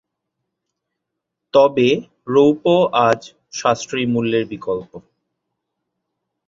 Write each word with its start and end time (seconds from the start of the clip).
তবে, 1.53 1.87
রৌপ্য 2.27 2.65
আজ 3.07 3.21
সাশ্রয়ী 3.53 4.05
মূল্যের 4.05 4.45
বিকল্প। 4.45 4.91